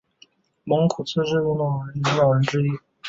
[0.63, 2.71] 蒙古自治运动领导人之一。